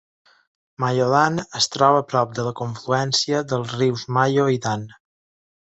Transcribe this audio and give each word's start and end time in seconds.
Mayodan 0.83 1.37
es 1.59 1.69
troba 1.75 2.01
a 2.01 2.07
prop 2.15 2.33
de 2.41 2.47
la 2.49 2.55
confluència 2.63 3.45
dels 3.53 3.79
rius 3.79 4.09
Mayo 4.19 4.53
i 4.57 4.63
Dan. 4.67 4.93